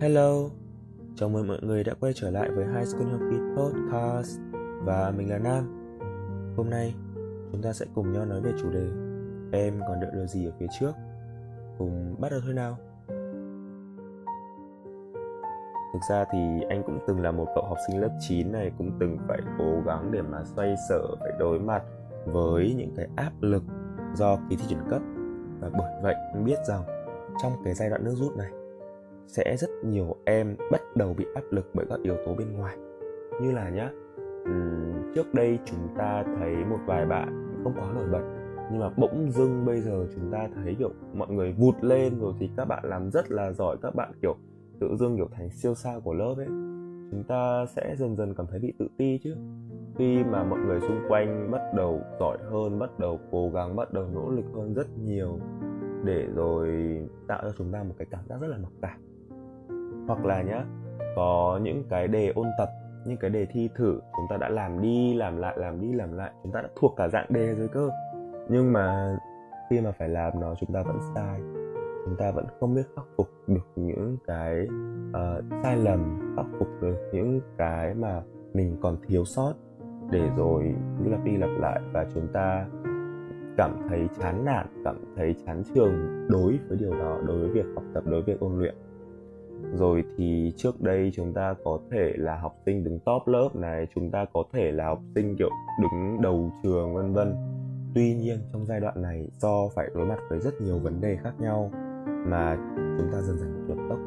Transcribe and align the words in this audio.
Hello, 0.00 0.50
chào 1.16 1.28
mừng 1.28 1.48
mọi 1.48 1.58
người 1.62 1.84
đã 1.84 1.94
quay 2.00 2.12
trở 2.16 2.30
lại 2.30 2.50
với 2.50 2.66
High 2.66 2.88
School 2.88 3.06
Kids 3.06 3.56
Podcast 3.56 4.38
và 4.84 5.12
mình 5.16 5.30
là 5.30 5.38
Nam. 5.38 5.64
Hôm 6.56 6.70
nay 6.70 6.94
chúng 7.52 7.62
ta 7.62 7.72
sẽ 7.72 7.86
cùng 7.94 8.12
nhau 8.12 8.24
nói 8.24 8.40
về 8.40 8.52
chủ 8.60 8.70
đề 8.70 8.86
Em 9.52 9.80
còn 9.88 10.00
đợi 10.00 10.10
điều 10.14 10.26
gì 10.26 10.46
ở 10.46 10.52
phía 10.58 10.66
trước? 10.80 10.92
Cùng 11.78 12.16
bắt 12.18 12.28
đầu 12.30 12.40
thôi 12.44 12.54
nào. 12.54 12.76
Thực 15.92 16.00
ra 16.10 16.24
thì 16.32 16.38
anh 16.68 16.82
cũng 16.86 16.98
từng 17.06 17.20
là 17.20 17.30
một 17.30 17.46
cậu 17.54 17.64
học 17.64 17.78
sinh 17.88 18.00
lớp 18.00 18.10
9 18.20 18.52
này 18.52 18.72
cũng 18.78 18.90
từng 19.00 19.18
phải 19.28 19.38
cố 19.58 19.80
gắng 19.86 20.12
để 20.12 20.22
mà 20.22 20.44
xoay 20.44 20.74
sở 20.88 21.16
phải 21.20 21.30
đối 21.38 21.58
mặt 21.58 21.82
với 22.26 22.74
những 22.76 22.94
cái 22.96 23.08
áp 23.16 23.32
lực 23.40 23.62
do 24.14 24.38
kỳ 24.50 24.56
thi 24.56 24.64
chuyển 24.68 24.90
cấp 24.90 25.02
và 25.60 25.70
bởi 25.78 26.02
vậy 26.02 26.14
anh 26.34 26.44
biết 26.44 26.58
rằng 26.68 26.82
trong 27.42 27.52
cái 27.64 27.74
giai 27.74 27.90
đoạn 27.90 28.04
nước 28.04 28.14
rút 28.14 28.36
này 28.36 28.50
sẽ 29.28 29.56
rất 29.56 29.70
nhiều 29.84 30.16
em 30.24 30.56
bắt 30.72 30.80
đầu 30.96 31.14
bị 31.14 31.26
áp 31.34 31.44
lực 31.50 31.70
bởi 31.74 31.86
các 31.90 32.00
yếu 32.02 32.14
tố 32.26 32.34
bên 32.34 32.52
ngoài. 32.52 32.76
Như 33.42 33.52
là 33.52 33.70
nhá 33.70 33.90
trước 35.14 35.34
đây 35.34 35.58
chúng 35.64 35.88
ta 35.98 36.24
thấy 36.38 36.54
một 36.70 36.78
vài 36.86 37.06
bạn 37.06 37.60
không 37.64 37.72
quá 37.76 37.92
nổi 37.94 38.08
bật, 38.12 38.22
nhưng 38.70 38.80
mà 38.80 38.90
bỗng 38.96 39.30
dưng 39.30 39.66
bây 39.66 39.80
giờ 39.80 40.06
chúng 40.14 40.30
ta 40.32 40.48
thấy, 40.54 40.76
kiểu, 40.78 40.90
mọi 41.14 41.28
người 41.28 41.52
vụt 41.52 41.74
lên 41.80 42.20
rồi 42.20 42.32
thì 42.40 42.50
các 42.56 42.64
bạn 42.64 42.84
làm 42.84 43.10
rất 43.10 43.30
là 43.30 43.52
giỏi, 43.52 43.76
các 43.82 43.94
bạn, 43.94 44.12
kiểu, 44.22 44.36
tự 44.80 44.96
dưng, 44.96 45.16
kiểu, 45.16 45.28
thành 45.32 45.50
siêu 45.50 45.74
sao 45.74 46.00
của 46.00 46.14
lớp 46.14 46.34
ấy. 46.36 46.46
Chúng 47.10 47.24
ta 47.28 47.66
sẽ 47.76 47.96
dần 47.98 48.16
dần 48.16 48.34
cảm 48.34 48.46
thấy 48.46 48.60
bị 48.60 48.72
tự 48.78 48.88
ti 48.98 49.18
chứ. 49.24 49.34
Khi 49.98 50.24
mà 50.24 50.44
mọi 50.44 50.58
người 50.58 50.80
xung 50.80 51.00
quanh 51.08 51.50
bắt 51.50 51.62
đầu 51.76 52.00
giỏi 52.20 52.38
hơn, 52.50 52.78
bắt 52.78 52.98
đầu 52.98 53.20
cố 53.30 53.50
gắng, 53.50 53.76
bắt 53.76 53.92
đầu 53.92 54.06
nỗ 54.14 54.30
lực 54.30 54.44
hơn 54.54 54.74
rất 54.74 54.86
nhiều 55.04 55.38
để 56.04 56.26
rồi 56.34 56.68
tạo 57.28 57.42
cho 57.42 57.52
chúng 57.58 57.72
ta 57.72 57.82
một 57.82 57.94
cái 57.98 58.06
cảm 58.10 58.24
giác 58.28 58.40
rất 58.40 58.48
là 58.48 58.58
mặc 58.58 58.72
cảm 58.82 59.00
hoặc 60.08 60.24
là 60.24 60.42
nhá 60.42 60.64
có 61.16 61.60
những 61.62 61.84
cái 61.90 62.08
đề 62.08 62.32
ôn 62.34 62.46
tập 62.58 62.68
những 63.04 63.16
cái 63.16 63.30
đề 63.30 63.46
thi 63.46 63.68
thử 63.74 64.00
chúng 64.16 64.26
ta 64.30 64.36
đã 64.36 64.48
làm 64.48 64.82
đi 64.82 65.14
làm 65.14 65.36
lại 65.36 65.56
làm 65.58 65.80
đi 65.80 65.92
làm 65.92 66.16
lại 66.16 66.32
chúng 66.42 66.52
ta 66.52 66.60
đã 66.60 66.68
thuộc 66.80 66.94
cả 66.96 67.08
dạng 67.08 67.26
đề 67.28 67.54
rồi 67.54 67.68
cơ. 67.68 67.90
Nhưng 68.48 68.72
mà 68.72 69.16
khi 69.70 69.80
mà 69.80 69.92
phải 69.92 70.08
làm 70.08 70.40
nó 70.40 70.54
chúng 70.54 70.72
ta 70.72 70.82
vẫn 70.82 70.98
sai. 71.14 71.40
Chúng 72.04 72.16
ta 72.16 72.30
vẫn 72.30 72.46
không 72.60 72.74
biết 72.74 72.82
khắc 72.96 73.04
phục 73.16 73.28
được 73.46 73.66
những 73.76 74.16
cái 74.26 74.66
uh, 75.10 75.44
sai 75.62 75.76
lầm 75.76 76.32
khắc 76.36 76.46
phục 76.58 76.68
được 76.80 76.96
những 77.12 77.40
cái 77.58 77.94
mà 77.94 78.22
mình 78.54 78.76
còn 78.82 78.96
thiếu 79.08 79.24
sót 79.24 79.52
để 80.10 80.30
rồi 80.36 80.74
cứ 80.98 81.10
lặp 81.10 81.24
đi 81.24 81.36
lặp 81.36 81.50
lại. 81.60 81.80
Và 81.92 82.06
chúng 82.14 82.28
ta 82.32 82.66
cảm 83.56 83.86
thấy 83.88 84.08
chán 84.18 84.44
nản 84.44 84.66
cảm 84.84 85.14
thấy 85.16 85.34
chán 85.46 85.62
trường 85.74 86.26
đối 86.28 86.58
với 86.68 86.78
điều 86.80 86.94
đó 86.98 87.18
đối 87.26 87.38
với 87.38 87.48
việc 87.48 87.66
học 87.74 87.84
tập 87.94 88.02
đối 88.06 88.22
với 88.22 88.34
việc 88.34 88.40
ôn 88.40 88.58
luyện 88.58 88.74
rồi 89.74 90.04
thì 90.16 90.52
trước 90.56 90.80
đây 90.80 91.10
chúng 91.14 91.32
ta 91.32 91.54
có 91.64 91.78
thể 91.90 92.12
là 92.16 92.38
học 92.38 92.56
sinh 92.66 92.84
đứng 92.84 92.98
top 92.98 93.22
lớp 93.26 93.48
này, 93.54 93.86
chúng 93.94 94.10
ta 94.10 94.24
có 94.32 94.44
thể 94.52 94.72
là 94.72 94.84
học 94.84 95.00
sinh, 95.14 95.36
kiểu, 95.36 95.50
đứng 95.82 96.22
đầu 96.22 96.50
trường, 96.62 96.94
vân 96.94 97.12
vân. 97.12 97.34
Tuy 97.94 98.14
nhiên 98.14 98.38
trong 98.52 98.66
giai 98.66 98.80
đoạn 98.80 99.02
này, 99.02 99.28
do 99.38 99.68
phải 99.74 99.86
đối 99.94 100.06
mặt 100.06 100.18
với 100.30 100.40
rất 100.40 100.60
nhiều 100.60 100.78
vấn 100.78 101.00
đề 101.00 101.16
khác 101.22 101.32
nhau 101.38 101.70
mà 102.26 102.56
chúng 102.98 103.12
ta 103.12 103.20
dần 103.20 103.38
dần 103.38 103.64
tuột 103.68 103.78
tốc. 103.88 103.98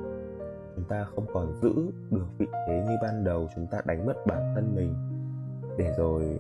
Chúng 0.76 0.86
ta 0.86 1.06
không 1.16 1.26
còn 1.34 1.54
giữ 1.62 1.74
được 2.12 2.28
vị 2.38 2.46
thế 2.68 2.84
như 2.88 2.96
ban 3.04 3.24
đầu, 3.24 3.50
chúng 3.56 3.68
ta 3.72 3.82
đánh 3.86 4.06
mất 4.06 4.26
bản 4.28 4.52
thân 4.56 4.76
mình. 4.76 4.96
Để 5.78 5.94
rồi 5.98 6.40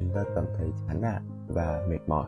chúng 0.00 0.10
ta 0.14 0.24
cảm 0.34 0.44
thấy 0.58 0.70
chán 0.86 1.00
nản 1.00 1.22
và 1.48 1.86
mệt 1.88 2.00
mỏi 2.06 2.26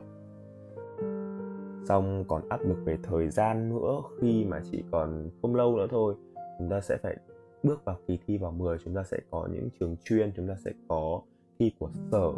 xong 1.88 2.24
còn 2.28 2.48
áp 2.48 2.60
lực 2.60 2.78
về 2.84 2.98
thời 3.02 3.28
gian 3.28 3.68
nữa 3.68 4.02
khi 4.20 4.44
mà 4.44 4.60
chỉ 4.70 4.84
còn 4.90 5.30
không 5.42 5.54
lâu 5.54 5.76
nữa 5.76 5.86
thôi. 5.90 6.14
Chúng 6.58 6.70
ta 6.70 6.80
sẽ 6.80 6.96
phải 7.02 7.16
bước 7.62 7.84
vào 7.84 7.96
kỳ 8.06 8.18
thi 8.26 8.38
vào 8.38 8.52
10 8.52 8.78
chúng 8.84 8.94
ta 8.94 9.02
sẽ 9.02 9.18
có 9.30 9.48
những 9.52 9.68
trường 9.80 9.96
chuyên, 10.04 10.32
chúng 10.36 10.48
ta 10.48 10.54
sẽ 10.64 10.70
có 10.88 11.20
thi 11.58 11.72
của 11.78 11.90
sở. 12.12 12.32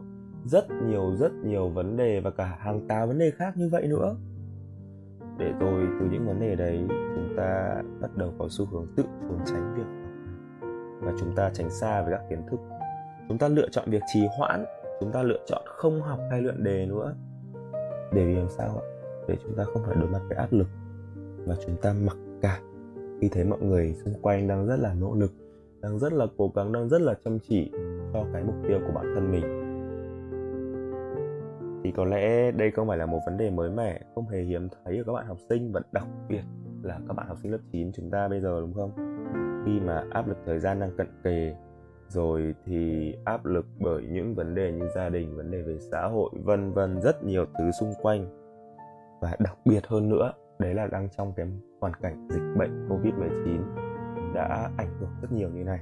Rất 0.44 0.65
nhiều 0.87 1.16
rất 1.16 1.33
nhiều 1.44 1.69
vấn 1.69 1.97
đề 1.97 2.21
và 2.21 2.31
cả 2.31 2.44
hàng 2.44 2.89
tá 2.89 3.06
vấn 3.06 3.19
đề 3.19 3.31
khác 3.31 3.56
như 3.56 3.69
vậy 3.72 3.87
nữa. 3.87 4.16
Để 5.39 5.53
rồi 5.61 5.87
từ 6.00 6.06
những 6.11 6.27
vấn 6.27 6.41
đề 6.41 6.55
đấy, 6.55 6.84
chúng 6.89 7.34
ta 7.37 7.83
bắt 8.00 8.16
đầu 8.16 8.33
có 8.39 8.47
xu 8.50 8.66
hướng 8.66 8.87
tự 8.97 9.05
trốn 9.28 9.39
tránh 9.47 9.75
việc 9.77 10.03
và 11.00 11.12
chúng 11.21 11.34
ta 11.37 11.50
tránh 11.55 11.71
xa 11.71 12.03
với 12.03 12.12
các 12.12 12.22
kiến 12.31 12.43
thức. 12.50 12.61
Chúng 13.28 13.39
ta 13.39 13.49
lựa 13.49 13.69
chọn 13.69 13.91
việc 13.91 14.03
trì 14.12 14.27
hoãn, 14.39 14.65
chúng 15.00 15.12
ta 15.12 15.22
lựa 15.22 15.41
chọn 15.47 15.62
không 15.66 16.03
học 16.03 16.19
hay 16.31 16.43
luyện 16.43 16.65
đề 16.65 16.87
nữa. 16.87 17.15
Để 18.12 18.25
vì 18.25 18.34
làm 18.34 18.49
sao 18.50 18.69
ạ? 18.69 18.91
Để 19.28 19.37
chúng 19.43 19.55
ta 19.56 19.65
không 19.65 19.83
phải 19.87 19.97
đối 20.00 20.10
mặt 20.10 20.21
với 20.28 20.37
áp 20.37 20.53
lực 20.53 20.69
và 21.47 21.56
chúng 21.66 21.77
ta 21.83 21.94
mặc 22.06 22.16
cả 22.43 22.60
khi 23.21 23.28
thấy 23.28 23.44
mọi 23.44 23.60
người 23.60 23.94
xung 23.94 24.15
quanh 24.22 24.49
đang 24.49 24.66
rất 24.66 24.77
là 24.81 24.94
nỗ 24.94 25.15
lực, 25.15 25.33
đang 25.81 25.99
rất 25.99 26.12
là 26.12 26.27
cố 26.37 26.53
gắng, 26.55 26.72
đang 26.72 26.88
rất 26.88 27.00
là 27.00 27.15
chăm 27.25 27.38
chỉ 27.38 27.72
cho 28.12 28.25
cái 28.33 28.44
mục 28.44 28.55
tiêu 28.69 28.78
của 28.87 28.93
bản 28.94 29.12
thân 29.15 29.31
mình. 29.31 29.44
Thì 31.84 31.93
có 31.97 32.05
lẽ 32.05 32.53
đây 32.53 32.71
không 32.71 32.88
phải 32.88 32.99
là 32.99 33.06
một 33.06 33.19
vấn 33.27 33.37
đề 33.37 33.50
mới 33.50 33.71
mẻ, 33.71 34.00
không 34.15 34.28
hề 34.28 34.43
hiếm 34.43 34.69
thấy 34.84 34.97
ở 34.97 35.05
các 35.06 35.12
bạn 35.12 35.27
học 35.27 35.39
sinh, 35.49 35.72
và 35.72 35.81
đặc 35.93 36.06
biệt 36.28 36.43
là 36.83 36.99
các 37.09 37.15
bạn 37.15 37.27
học 37.28 37.39
sinh 37.43 37.53
lớp 37.53 37.59
9 37.72 37.93
chúng 37.93 38.10
ta 38.10 38.28
bây 38.28 38.41
giờ, 38.41 38.60
đúng 38.60 38.75
không? 38.75 38.91
Khi 39.66 39.81
mà 39.81 40.04
áp 40.10 40.28
lực 40.28 40.37
thời 40.47 40.59
gian 40.59 40.81
đang 40.81 40.97
cận 40.97 41.06
kề, 41.25 41.54
rồi 42.09 42.54
thì 42.65 43.15
áp 43.25 43.47
lực 43.47 43.66
bởi 43.81 44.03
những 44.12 44.34
vấn 44.34 44.54
đề 44.54 44.72
như 44.72 44.89
gia 44.94 45.09
đình, 45.09 45.37
vấn 45.37 45.50
đề 45.50 45.62
về 45.62 45.78
xã 45.78 46.06
hội, 46.09 46.31
vân 46.44 46.72
vân, 46.72 47.00
rất 47.00 47.25
nhiều 47.25 47.44
thứ 47.59 47.71
xung 47.81 47.93
quanh 48.03 48.41
và 49.22 49.37
đặc 49.38 49.59
biệt 49.65 49.87
hơn 49.87 50.09
nữa 50.09 50.33
đấy 50.59 50.75
là 50.75 50.87
đang 50.87 51.09
trong 51.16 51.33
cái 51.37 51.47
hoàn 51.81 51.94
cảnh 51.94 52.28
dịch 52.31 52.43
bệnh 52.59 52.88
Covid-19 52.88 53.62
đã 54.34 54.71
ảnh 54.77 54.99
hưởng 55.00 55.10
rất 55.22 55.33
nhiều 55.33 55.49
như 55.49 55.65
này. 55.65 55.81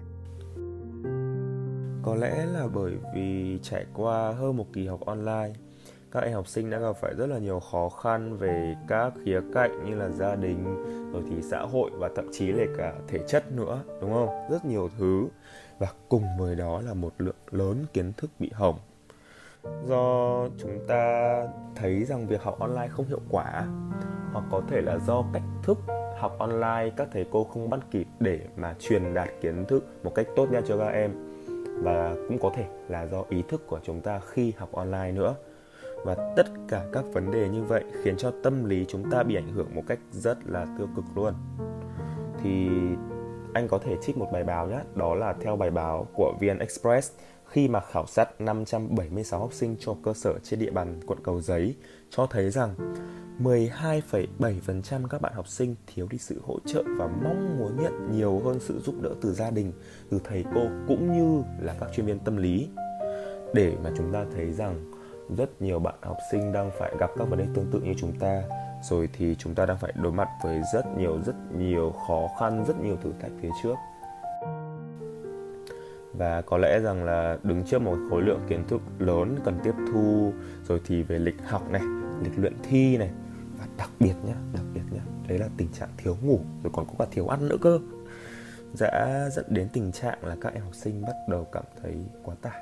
Có 2.02 2.14
lẽ 2.14 2.46
là 2.46 2.66
bởi 2.74 2.92
vì 3.14 3.58
trải 3.62 3.86
qua 3.94 4.32
hơn 4.32 4.56
một 4.56 4.66
kỳ 4.72 4.86
học 4.86 5.00
online, 5.06 5.52
các 6.10 6.20
em 6.20 6.32
học 6.32 6.46
sinh 6.46 6.70
đã 6.70 6.78
gặp 6.78 6.92
phải 6.92 7.14
rất 7.14 7.26
là 7.26 7.38
nhiều 7.38 7.60
khó 7.60 7.88
khăn 7.88 8.36
về 8.36 8.76
các 8.88 9.12
khía 9.24 9.40
cạnh 9.54 9.84
như 9.84 9.94
là 9.94 10.08
gia 10.08 10.34
đình, 10.34 10.64
rồi 11.12 11.22
thì 11.30 11.42
xã 11.42 11.60
hội 11.60 11.90
và 11.94 12.10
thậm 12.16 12.28
chí 12.32 12.52
là 12.52 12.64
cả 12.78 12.94
thể 13.08 13.18
chất 13.28 13.52
nữa, 13.52 13.82
đúng 14.00 14.12
không? 14.12 14.28
Rất 14.50 14.64
nhiều 14.64 14.88
thứ 14.98 15.28
và 15.78 15.88
cùng 16.08 16.24
với 16.38 16.54
đó 16.56 16.80
là 16.80 16.94
một 16.94 17.12
lượng 17.18 17.36
lớn 17.50 17.84
kiến 17.92 18.12
thức 18.16 18.30
bị 18.38 18.50
hỏng 18.54 18.78
do 19.86 20.46
chúng 20.58 20.78
ta 20.88 21.34
thấy 21.76 22.04
rằng 22.04 22.26
việc 22.26 22.42
học 22.42 22.58
online 22.58 22.88
không 22.88 23.06
hiệu 23.06 23.20
quả, 23.30 23.66
hoặc 24.32 24.44
có 24.50 24.62
thể 24.68 24.80
là 24.80 24.98
do 24.98 25.24
cách 25.32 25.42
thức 25.62 25.78
học 26.18 26.36
online 26.38 26.90
các 26.96 27.08
thầy 27.12 27.26
cô 27.30 27.44
không 27.44 27.70
bắt 27.70 27.80
kịp 27.90 28.06
để 28.20 28.40
mà 28.56 28.74
truyền 28.78 29.14
đạt 29.14 29.28
kiến 29.40 29.64
thức 29.68 29.84
một 30.02 30.14
cách 30.14 30.26
tốt 30.36 30.46
nhất 30.50 30.64
cho 30.66 30.78
các 30.78 30.88
em. 30.88 31.10
Và 31.82 32.14
cũng 32.28 32.38
có 32.38 32.50
thể 32.56 32.64
là 32.88 33.06
do 33.06 33.24
ý 33.28 33.42
thức 33.48 33.66
của 33.66 33.80
chúng 33.82 34.00
ta 34.00 34.20
khi 34.30 34.52
học 34.56 34.72
online 34.72 35.12
nữa. 35.12 35.34
Và 36.04 36.34
tất 36.36 36.46
cả 36.68 36.84
các 36.92 37.04
vấn 37.12 37.30
đề 37.30 37.48
như 37.48 37.62
vậy 37.62 37.84
khiến 38.02 38.16
cho 38.16 38.32
tâm 38.42 38.64
lý 38.64 38.84
chúng 38.88 39.10
ta 39.10 39.22
bị 39.22 39.34
ảnh 39.34 39.52
hưởng 39.52 39.74
một 39.74 39.82
cách 39.86 39.98
rất 40.10 40.38
là 40.46 40.66
tiêu 40.78 40.88
cực 40.96 41.04
luôn. 41.14 41.34
Thì 42.42 42.68
anh 43.54 43.68
có 43.68 43.78
thể 43.78 43.96
trích 44.02 44.18
một 44.18 44.28
bài 44.32 44.44
báo 44.44 44.66
nhé 44.66 44.80
đó 44.94 45.14
là 45.14 45.34
theo 45.40 45.56
bài 45.56 45.70
báo 45.70 46.06
của 46.12 46.32
VN 46.40 46.58
Express 46.58 47.12
khi 47.50 47.68
mà 47.68 47.80
khảo 47.80 48.06
sát 48.06 48.40
576 48.40 49.40
học 49.40 49.52
sinh 49.52 49.76
cho 49.80 49.96
cơ 50.02 50.14
sở 50.14 50.38
trên 50.42 50.60
địa 50.60 50.70
bàn 50.70 51.00
quận 51.06 51.18
Cầu 51.22 51.40
Giấy 51.40 51.76
cho 52.10 52.26
thấy 52.26 52.50
rằng 52.50 52.74
12,7% 53.38 55.06
các 55.10 55.20
bạn 55.20 55.32
học 55.34 55.48
sinh 55.48 55.74
thiếu 55.86 56.08
đi 56.10 56.18
sự 56.18 56.40
hỗ 56.46 56.58
trợ 56.66 56.82
và 56.98 57.06
mong 57.06 57.58
muốn 57.58 57.82
nhận 57.82 58.12
nhiều 58.12 58.40
hơn 58.44 58.58
sự 58.60 58.80
giúp 58.80 58.94
đỡ 59.02 59.10
từ 59.22 59.32
gia 59.32 59.50
đình, 59.50 59.72
từ 60.10 60.20
thầy 60.24 60.44
cô 60.54 60.60
cũng 60.88 61.12
như 61.12 61.42
là 61.60 61.76
các 61.80 61.88
chuyên 61.96 62.06
viên 62.06 62.18
tâm 62.18 62.36
lý. 62.36 62.68
Để 63.54 63.76
mà 63.84 63.90
chúng 63.96 64.12
ta 64.12 64.24
thấy 64.34 64.52
rằng 64.52 64.92
rất 65.36 65.62
nhiều 65.62 65.78
bạn 65.78 65.94
học 66.02 66.16
sinh 66.32 66.52
đang 66.52 66.70
phải 66.78 66.92
gặp 66.98 67.10
các 67.18 67.24
vấn 67.24 67.38
đề 67.38 67.46
tương 67.54 67.70
tự 67.72 67.80
như 67.80 67.94
chúng 67.98 68.12
ta 68.18 68.42
rồi 68.82 69.08
thì 69.12 69.36
chúng 69.38 69.54
ta 69.54 69.66
đang 69.66 69.78
phải 69.78 69.92
đối 70.02 70.12
mặt 70.12 70.28
với 70.42 70.60
rất 70.74 70.84
nhiều 70.98 71.18
rất 71.26 71.34
nhiều 71.58 71.94
khó 72.06 72.28
khăn 72.40 72.64
rất 72.68 72.80
nhiều 72.80 72.96
thử 73.02 73.12
thách 73.20 73.32
phía 73.42 73.50
trước 73.62 73.74
và 76.12 76.42
có 76.42 76.58
lẽ 76.58 76.80
rằng 76.80 77.04
là 77.04 77.38
đứng 77.42 77.64
trước 77.64 77.82
một 77.82 77.96
khối 78.10 78.22
lượng 78.22 78.40
kiến 78.48 78.64
thức 78.68 78.80
lớn 78.98 79.36
cần 79.44 79.58
tiếp 79.64 79.74
thu, 79.92 80.32
rồi 80.68 80.80
thì 80.86 81.02
về 81.02 81.18
lịch 81.18 81.36
học 81.44 81.70
này, 81.70 81.82
lịch 82.22 82.38
luyện 82.38 82.54
thi 82.62 82.96
này, 82.96 83.10
và 83.58 83.66
đặc 83.78 83.90
biệt 84.00 84.14
nhá, 84.26 84.34
đặc 84.54 84.64
biệt 84.74 84.82
nhá, 84.90 85.00
đấy 85.28 85.38
là 85.38 85.48
tình 85.56 85.68
trạng 85.68 85.88
thiếu 85.96 86.16
ngủ, 86.22 86.40
rồi 86.62 86.72
còn 86.76 86.86
có 86.86 86.92
cả 86.98 87.06
thiếu 87.10 87.28
ăn 87.28 87.48
nữa 87.48 87.56
cơ. 87.60 87.78
Đã 88.80 89.28
dẫn 89.32 89.44
đến 89.48 89.68
tình 89.72 89.92
trạng 89.92 90.24
là 90.24 90.36
các 90.40 90.54
em 90.54 90.62
học 90.62 90.74
sinh 90.74 91.02
bắt 91.02 91.16
đầu 91.28 91.46
cảm 91.52 91.64
thấy 91.82 91.94
quá 92.22 92.34
tải. 92.42 92.60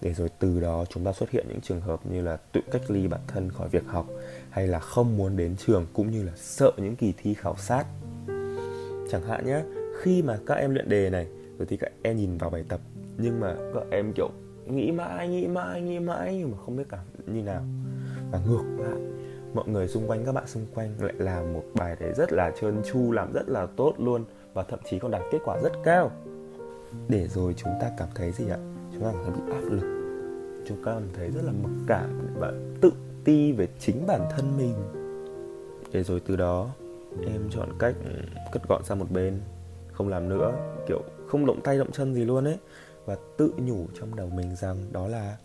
Để 0.00 0.14
rồi 0.14 0.28
từ 0.38 0.60
đó 0.60 0.84
chúng 0.88 1.04
ta 1.04 1.12
xuất 1.12 1.30
hiện 1.30 1.46
những 1.48 1.60
trường 1.60 1.80
hợp 1.80 2.06
như 2.06 2.22
là 2.22 2.36
tự 2.52 2.60
cách 2.70 2.82
ly 2.88 3.08
bản 3.08 3.20
thân 3.26 3.50
khỏi 3.50 3.68
việc 3.68 3.84
học, 3.86 4.06
hay 4.50 4.66
là 4.66 4.78
không 4.78 5.16
muốn 5.16 5.36
đến 5.36 5.56
trường, 5.56 5.86
cũng 5.92 6.10
như 6.10 6.22
là 6.22 6.32
sợ 6.36 6.72
những 6.76 6.96
kỳ 6.96 7.14
thi 7.22 7.34
khảo 7.34 7.56
sát. 7.56 7.84
Chẳng 9.10 9.22
hạn 9.28 9.46
nhé 9.46 9.62
khi 10.02 10.22
mà 10.22 10.38
các 10.46 10.54
em 10.54 10.74
luyện 10.74 10.88
đề 10.88 11.10
này 11.10 11.26
rồi 11.58 11.66
thì 11.66 11.76
các 11.76 11.92
em 12.02 12.16
nhìn 12.16 12.38
vào 12.38 12.50
bài 12.50 12.64
tập, 12.68 12.80
nhưng 13.18 13.40
mà 13.40 13.56
các 13.74 13.82
em 13.90 14.12
kiểu 14.12 14.30
nghĩ 14.66 14.92
mãi 14.92 15.28
nghĩ 15.28 15.46
mãi 15.46 15.82
nghĩ 15.82 15.98
mãi 15.98 16.36
nhưng 16.38 16.50
mà 16.50 16.58
không 16.58 16.76
biết 16.76 16.84
cảm 16.88 17.04
như 17.26 17.42
nào. 17.42 17.62
Và 18.30 18.40
ngược 18.48 18.64
lại, 18.78 19.00
mọi 19.54 19.68
người 19.68 19.88
xung 19.88 20.06
quanh, 20.06 20.24
các 20.24 20.32
bạn 20.32 20.46
xung 20.46 20.66
quanh 20.74 20.94
lại 21.00 21.14
làm 21.18 21.52
một 21.52 21.62
bài 21.74 21.96
đấy 22.00 22.12
rất 22.16 22.32
là 22.32 22.52
trơn 22.60 22.82
tru, 22.84 23.12
làm 23.12 23.32
rất 23.32 23.48
là 23.48 23.66
tốt 23.76 23.94
luôn 23.98 24.24
và 24.54 24.62
thậm 24.62 24.78
chí 24.90 24.98
còn 24.98 25.10
đạt 25.10 25.22
kết 25.32 25.38
quả 25.44 25.60
rất 25.62 25.72
cao. 25.84 26.10
Để 27.08 27.28
rồi 27.28 27.54
chúng 27.56 27.72
ta 27.80 27.90
cảm 27.98 28.08
thấy 28.14 28.32
gì 28.32 28.48
ạ? 28.48 28.58
Chúng 28.92 29.02
ta 29.02 29.12
cảm 29.12 29.24
thấy 29.24 29.32
bị 29.46 29.52
áp 29.52 29.70
lực. 29.70 30.14
Chúng 30.66 30.84
ta 30.84 30.92
cảm 30.92 31.08
thấy 31.14 31.30
rất 31.30 31.44
là 31.44 31.52
mặc 31.62 31.70
cảm 31.86 32.28
và 32.38 32.52
tự 32.80 32.92
ti 33.24 33.52
về 33.52 33.68
chính 33.78 34.06
bản 34.06 34.20
thân 34.30 34.56
mình. 34.58 34.74
Để 35.92 36.02
rồi 36.02 36.20
từ 36.26 36.36
đó, 36.36 36.70
em 37.26 37.50
chọn 37.50 37.68
cách 37.78 37.94
ừ, 38.04 38.10
cất 38.52 38.68
gọn 38.68 38.84
sang 38.84 38.98
một 38.98 39.10
bên, 39.10 39.40
không 39.92 40.08
làm 40.08 40.28
nữa, 40.28 40.52
kiểu 40.88 41.02
không 41.28 41.46
động 41.46 41.60
tay 41.64 41.78
động 41.78 41.90
chân 41.92 42.14
gì 42.14 42.24
luôn 42.24 42.44
ấy. 42.44 42.58
Và 43.04 43.16
tự 43.36 43.52
nhủ 43.56 43.86
trong 44.00 44.16
đầu 44.16 44.30
mình 44.30 44.56
rằng 44.56 44.76
đó 44.92 45.08
là 45.08 45.36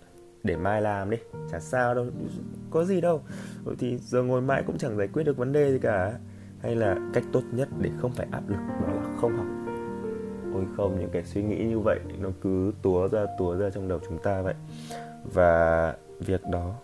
để 0.44 0.56
mai 0.56 0.82
làm 0.82 1.10
đi, 1.10 1.18
chả 1.52 1.60
sao 1.60 1.96
đâu, 1.96 2.06
có 2.72 2.84
gì 2.84 3.02
đâu. 3.02 3.22
Rồi 3.66 3.76
thì 3.80 3.98
giờ 3.98 4.24
ngồi 4.24 4.42
mãi 4.42 4.64
cũng 4.68 4.78
chẳng 4.78 4.98
giải 4.98 5.08
quyết 5.08 5.24
được 5.24 5.38
vấn 5.38 5.52
đề 5.52 5.72
gì 5.72 5.80
cả. 5.80 6.14
Hay 6.62 6.76
là 6.76 6.96
cách 7.14 7.24
tốt 7.34 7.42
nhất 7.52 7.68
để 7.80 7.90
không 8.02 8.12
phải 8.12 8.28
áp 8.32 8.50
lực 8.50 8.60
đó 8.82 8.94
là 8.94 9.04
không 9.22 9.38
học? 9.38 9.46
Ôi 10.54 10.66
không, 10.78 11.00
những 11.00 11.10
cái 11.10 11.24
suy 11.24 11.44
nghĩ 11.44 11.64
như 11.64 11.80
vậy 11.80 12.00
nó 12.20 12.30
cứ 12.42 12.74
túa 12.82 13.08
ra 13.08 13.26
túa 13.38 13.56
ra 13.56 13.70
trong 13.70 13.88
đầu 13.88 14.00
chúng 14.08 14.18
ta 14.24 14.42
vậy. 14.42 14.54
Và 15.34 15.94
việc 16.20 16.42
đó 16.52 16.76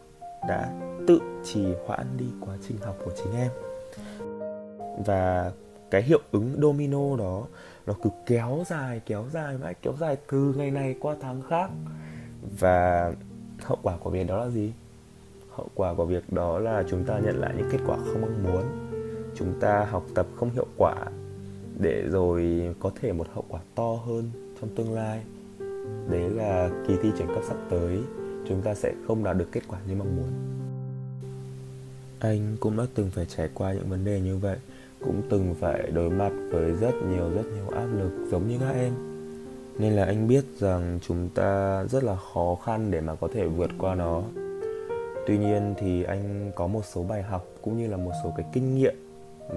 đã 0.47 0.73
tự 1.07 1.19
trì 1.43 1.65
hoãn 1.85 2.05
đi 2.17 2.25
quá 2.41 2.57
trình 2.67 2.77
học 2.77 2.95
của 3.05 3.11
chính 3.15 3.33
em. 3.33 3.51
Và 5.05 5.51
cái 5.91 6.03
hiệu 6.03 6.19
ứng 6.31 6.59
domino 6.61 7.17
đó, 7.17 7.47
nó 7.87 7.93
cứ 8.03 8.09
kéo 8.25 8.63
dài 8.67 9.01
kéo 9.05 9.25
dài 9.33 9.57
mãi, 9.57 9.73
kéo 9.81 9.93
dài 9.99 10.17
từ 10.31 10.53
ngày 10.57 10.71
này 10.71 10.95
qua 10.99 11.15
tháng 11.21 11.41
khác. 11.49 11.69
Và 12.59 13.13
hậu 13.63 13.77
quả 13.81 13.97
của 13.97 14.09
việc 14.09 14.27
đó 14.27 14.37
là 14.37 14.49
gì? 14.49 14.73
Hậu 15.49 15.67
quả 15.75 15.93
của 15.93 16.05
việc 16.05 16.33
đó 16.33 16.59
là 16.59 16.83
chúng 16.89 17.03
ta 17.03 17.19
nhận 17.19 17.39
lại 17.39 17.53
những 17.57 17.69
kết 17.71 17.79
quả 17.87 17.97
không 17.97 18.21
mong 18.21 18.43
muốn. 18.43 18.63
Chúng 19.35 19.59
ta 19.59 19.87
học 19.89 20.05
tập 20.15 20.27
không 20.35 20.49
hiệu 20.49 20.67
quả 20.77 20.95
để 21.79 22.07
rồi 22.09 22.69
có 22.79 22.91
thể 23.01 23.11
một 23.11 23.27
hậu 23.33 23.45
quả 23.49 23.59
to 23.75 23.95
hơn 24.05 24.31
trong 24.61 24.75
tương 24.75 24.93
lai. 24.93 25.23
Đấy 26.09 26.29
là 26.29 26.69
kỳ 26.87 26.93
thi 27.03 27.11
chuyển 27.17 27.27
cấp 27.27 27.43
sắp 27.47 27.57
tới. 27.69 27.99
Chúng 28.47 28.61
ta 28.61 28.75
sẽ 28.75 28.93
không 29.07 29.23
đạt 29.23 29.37
được 29.37 29.47
kết 29.51 29.61
quả 29.67 29.79
như 29.87 29.95
mong 29.95 30.15
muốn. 30.15 30.31
Anh 32.19 32.57
cũng 32.59 32.77
đã 32.77 32.83
từng 32.95 33.09
phải 33.11 33.25
trải 33.25 33.49
qua 33.53 33.73
những 33.73 33.89
vấn 33.89 34.05
đề 34.05 34.19
như 34.19 34.37
vậy 34.37 34.57
cũng 35.01 35.21
từng 35.29 35.55
phải 35.59 35.91
đối 35.93 36.09
mặt 36.09 36.31
với 36.51 36.71
rất 36.71 36.93
nhiều 37.09 37.29
rất 37.35 37.43
nhiều 37.55 37.69
áp 37.79 37.87
lực 37.97 38.27
giống 38.31 38.47
như 38.47 38.57
các 38.59 38.71
em. 38.71 38.93
Nên 39.79 39.93
là 39.93 40.05
anh 40.05 40.27
biết 40.27 40.45
rằng 40.59 40.99
chúng 41.01 41.29
ta 41.35 41.83
rất 41.89 42.03
là 42.03 42.15
khó 42.33 42.57
khăn 42.65 42.91
để 42.91 43.01
mà 43.01 43.15
có 43.15 43.27
thể 43.33 43.45
vượt 43.45 43.69
qua 43.77 43.95
nó. 43.95 44.21
Tuy 45.27 45.37
nhiên 45.37 45.73
thì 45.77 46.03
anh 46.03 46.51
có 46.55 46.67
một 46.67 46.85
số 46.85 47.03
bài 47.03 47.21
học 47.21 47.45
cũng 47.61 47.77
như 47.77 47.87
là 47.87 47.97
một 47.97 48.11
số 48.23 48.33
cái 48.37 48.45
kinh 48.53 48.75
nghiệm, 48.75 48.95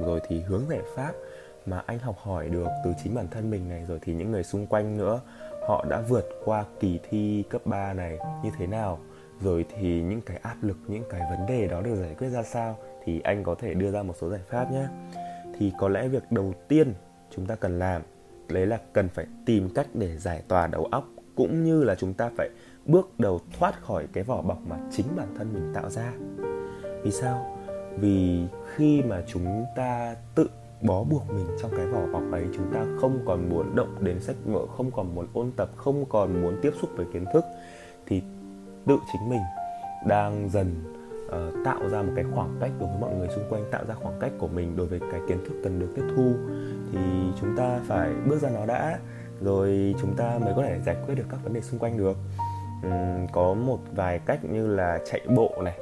rồi 0.06 0.20
thì 0.28 0.40
hướng 0.40 0.62
giải 0.68 0.80
pháp 0.96 1.12
mà 1.66 1.82
anh 1.86 1.98
học 1.98 2.16
hỏi 2.18 2.48
được 2.48 2.68
từ 2.84 2.92
chính 3.04 3.14
bản 3.14 3.26
thân 3.30 3.50
mình 3.50 3.68
này, 3.68 3.84
rồi 3.88 3.98
thì 4.02 4.14
những 4.14 4.30
người 4.30 4.42
xung 4.42 4.66
quanh 4.66 4.96
nữa, 4.96 5.20
họ 5.68 5.84
đã 5.88 6.02
vượt 6.08 6.28
qua 6.44 6.64
kỳ 6.80 7.00
thi 7.10 7.44
cấp 7.50 7.62
3 7.64 7.92
này 7.92 8.18
như 8.44 8.50
thế 8.58 8.66
nào, 8.66 8.98
rồi 9.40 9.64
thì 9.76 10.02
những 10.02 10.20
cái 10.20 10.36
áp 10.42 10.56
lực, 10.62 10.76
những 10.88 11.04
cái 11.10 11.20
vấn 11.30 11.46
đề 11.46 11.68
đó 11.68 11.80
được 11.80 11.94
giải 11.94 12.14
quyết 12.18 12.28
ra 12.28 12.42
sao, 12.42 12.76
thì 13.04 13.20
anh 13.20 13.44
có 13.44 13.54
thể 13.54 13.74
đưa 13.74 13.90
ra 13.90 14.02
một 14.02 14.14
số 14.20 14.30
giải 14.30 14.40
pháp 14.48 14.72
nhé 14.72 14.86
thì 15.62 15.72
có 15.78 15.88
lẽ 15.88 16.08
việc 16.08 16.22
đầu 16.30 16.54
tiên 16.68 16.94
chúng 17.30 17.46
ta 17.46 17.54
cần 17.54 17.78
làm, 17.78 18.02
đấy 18.48 18.66
là 18.66 18.78
cần 18.92 19.08
phải 19.08 19.26
tìm 19.46 19.68
cách 19.74 19.86
để 19.94 20.18
giải 20.18 20.42
tỏa 20.48 20.66
đầu 20.66 20.84
óc, 20.84 21.08
cũng 21.34 21.64
như 21.64 21.84
là 21.84 21.94
chúng 21.94 22.14
ta 22.14 22.30
phải 22.36 22.50
bước 22.86 23.20
đầu 23.20 23.40
thoát 23.58 23.82
khỏi 23.82 24.06
cái 24.12 24.24
vỏ 24.24 24.42
bọc 24.42 24.58
mà 24.66 24.76
chính 24.90 25.06
bản 25.16 25.28
thân 25.38 25.54
mình 25.54 25.72
tạo 25.74 25.90
ra. 25.90 26.12
Vì 27.02 27.10
sao? 27.10 27.58
Vì 27.98 28.44
khi 28.74 29.02
mà 29.02 29.22
chúng 29.26 29.64
ta 29.76 30.16
tự 30.34 30.50
bó 30.80 31.04
buộc 31.04 31.30
mình 31.30 31.46
trong 31.62 31.70
cái 31.76 31.86
vỏ 31.86 32.06
bọc 32.12 32.22
ấy, 32.32 32.44
chúng 32.56 32.72
ta 32.74 32.86
không 33.00 33.18
còn 33.26 33.48
muốn 33.48 33.76
động 33.76 34.04
đến 34.04 34.20
sách 34.20 34.36
vở, 34.44 34.66
không 34.66 34.90
còn 34.90 35.14
muốn 35.14 35.26
ôn 35.32 35.50
tập, 35.56 35.70
không 35.76 36.04
còn 36.08 36.42
muốn 36.42 36.58
tiếp 36.62 36.72
xúc 36.80 36.90
với 36.96 37.06
kiến 37.12 37.24
thức, 37.32 37.44
thì 38.06 38.22
tự 38.86 38.96
chính 39.12 39.30
mình 39.30 39.42
đang 40.06 40.48
dần 40.50 40.74
uh, 41.32 41.64
tạo 41.64 41.88
ra 41.88 42.02
một 42.02 42.12
cái 42.16 42.24
khoảng 42.34 42.56
cách 42.60 42.70
đối 42.80 42.88
với 42.88 42.98
mọi 43.00 43.14
người 43.14 43.28
xung 43.28 43.44
quanh 43.48 43.64
tạo 43.70 43.84
ra 43.88 43.94
khoảng 43.94 44.20
cách 44.20 44.32
của 44.38 44.48
mình 44.48 44.76
đối 44.76 44.86
với 44.86 45.00
cái 45.12 45.20
kiến 45.28 45.38
thức 45.44 45.54
cần 45.64 45.78
được 45.78 45.88
tiếp 45.96 46.02
thu. 46.16 46.32
Thì 46.92 46.98
chúng 47.40 47.56
ta 47.56 47.80
phải 47.86 48.10
bước 48.26 48.42
ra 48.42 48.50
nó 48.50 48.66
đã 48.66 48.98
rồi 49.40 49.94
chúng 50.00 50.16
ta 50.16 50.38
mới 50.38 50.54
có 50.56 50.62
thể 50.62 50.80
giải 50.86 50.96
quyết 51.06 51.14
được 51.14 51.26
các 51.30 51.38
vấn 51.44 51.54
đề 51.54 51.60
xung 51.60 51.78
quanh 51.78 51.98
được. 51.98 52.16
Uhm, 52.86 53.26
có 53.32 53.54
một 53.54 53.78
vài 53.94 54.18
cách 54.18 54.44
như 54.44 54.66
là 54.66 54.98
chạy 55.10 55.20
bộ 55.36 55.62
này 55.64 55.78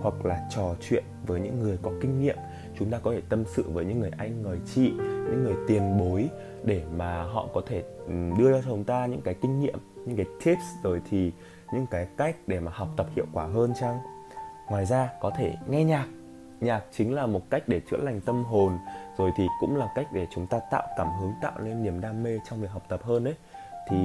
hoặc 0.00 0.26
là 0.26 0.48
trò 0.50 0.74
chuyện 0.88 1.04
với 1.26 1.40
những 1.40 1.60
người 1.60 1.78
có 1.82 1.90
kinh 2.00 2.20
nghiệm. 2.20 2.36
Chúng 2.78 2.90
ta 2.90 2.98
có 3.02 3.12
thể 3.12 3.22
tâm 3.28 3.44
sự 3.46 3.64
với 3.72 3.84
những 3.84 4.00
người 4.00 4.10
anh 4.18 4.42
người 4.42 4.58
chị 4.74 4.92
những 4.98 5.44
người 5.44 5.54
tiền 5.68 5.98
bối 5.98 6.28
để 6.64 6.82
mà 6.96 7.22
họ 7.22 7.48
có 7.54 7.62
thể 7.66 7.82
đưa 8.38 8.52
cho 8.52 8.68
chúng 8.68 8.84
ta 8.84 9.06
những 9.06 9.20
cái 9.20 9.34
kinh 9.34 9.60
nghiệm 9.60 9.78
những 10.06 10.16
cái 10.16 10.26
tips 10.44 10.64
rồi 10.82 11.02
thì 11.10 11.32
những 11.72 11.86
cái 11.86 12.06
cách 12.16 12.36
để 12.46 12.60
mà 12.60 12.72
học 12.74 12.88
tập 12.96 13.06
hiệu 13.16 13.26
quả 13.32 13.46
hơn 13.46 13.72
chăng? 13.80 13.98
Ngoài 14.70 14.86
ra, 14.86 15.10
có 15.20 15.30
thể 15.30 15.54
nghe 15.68 15.84
nhạc. 15.84 16.06
Nhạc 16.60 16.84
chính 16.92 17.14
là 17.14 17.26
một 17.26 17.50
cách 17.50 17.62
để 17.68 17.80
chữa 17.90 17.96
lành 17.96 18.20
tâm 18.20 18.44
hồn, 18.44 18.78
rồi 19.18 19.30
thì 19.36 19.46
cũng 19.60 19.76
là 19.76 19.88
cách 19.94 20.06
để 20.12 20.26
chúng 20.34 20.46
ta 20.46 20.60
tạo 20.70 20.86
cảm 20.96 21.08
hứng, 21.20 21.32
tạo 21.42 21.52
nên 21.64 21.82
niềm 21.82 22.00
đam 22.00 22.22
mê 22.22 22.38
trong 22.50 22.60
việc 22.60 22.70
học 22.70 22.82
tập 22.88 23.00
hơn 23.02 23.24
đấy 23.24 23.34
thì 23.86 23.96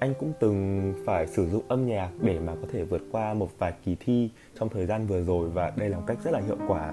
anh 0.00 0.14
cũng 0.20 0.32
từng 0.40 0.94
phải 1.06 1.26
sử 1.26 1.48
dụng 1.48 1.62
âm 1.68 1.86
nhạc 1.86 2.10
để 2.20 2.38
mà 2.38 2.52
có 2.54 2.68
thể 2.72 2.84
vượt 2.84 3.02
qua 3.12 3.34
một 3.34 3.48
vài 3.58 3.72
kỳ 3.84 3.96
thi 4.00 4.30
trong 4.58 4.68
thời 4.68 4.86
gian 4.86 5.06
vừa 5.06 5.24
rồi 5.24 5.50
và 5.50 5.72
đây 5.76 5.88
là 5.88 5.96
một 5.96 6.04
cách 6.06 6.18
rất 6.24 6.30
là 6.30 6.40
hiệu 6.40 6.56
quả. 6.68 6.92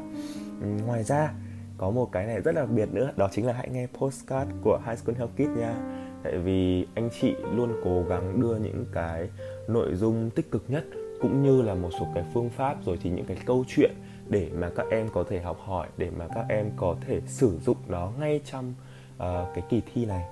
Ngoài 0.85 1.03
ra, 1.03 1.33
có 1.77 1.89
một 1.89 2.11
cái 2.11 2.25
này 2.25 2.41
rất 2.41 2.55
đặc 2.55 2.69
biệt 2.69 2.93
nữa, 2.93 3.11
đó 3.15 3.29
chính 3.31 3.47
là 3.47 3.53
hãy 3.53 3.69
nghe 3.69 3.87
postcard 3.93 4.51
của 4.63 4.79
High 4.85 4.99
School 4.99 5.15
Health 5.15 5.33
Kids 5.35 5.59
nha. 5.59 5.75
Tại 6.23 6.37
vì 6.37 6.87
anh 6.95 7.09
chị 7.21 7.35
luôn 7.53 7.71
cố 7.83 8.03
gắng 8.03 8.41
đưa 8.41 8.55
những 8.55 8.85
cái 8.93 9.29
nội 9.67 9.95
dung 9.95 10.29
tích 10.29 10.51
cực 10.51 10.63
nhất 10.67 10.83
cũng 11.21 11.43
như 11.43 11.61
là 11.61 11.73
một 11.73 11.89
số 11.99 12.07
cái 12.15 12.23
phương 12.33 12.49
pháp 12.49 12.85
rồi 12.85 12.99
thì 13.01 13.09
những 13.09 13.25
cái 13.25 13.37
câu 13.45 13.65
chuyện 13.67 13.91
để 14.29 14.49
mà 14.55 14.69
các 14.75 14.85
em 14.91 15.09
có 15.13 15.23
thể 15.29 15.41
học 15.41 15.59
hỏi 15.65 15.87
để 15.97 16.09
mà 16.17 16.27
các 16.35 16.45
em 16.49 16.71
có 16.77 16.95
thể 17.07 17.21
sử 17.27 17.59
dụng 17.65 17.77
nó 17.87 18.11
ngay 18.19 18.41
trong 18.45 18.73
uh, 19.15 19.23
cái 19.55 19.63
kỳ 19.69 19.81
thi 19.93 20.05
này. 20.05 20.25